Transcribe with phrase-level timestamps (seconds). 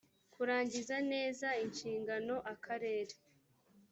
[0.33, 3.13] kurangiza neza inshingano akarere